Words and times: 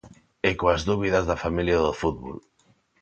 E 0.49 0.51
coas 0.59 0.81
dúbidas 0.89 1.27
da 1.29 1.41
familia 1.43 1.77
do 1.85 1.93
fútbol. 2.01 2.35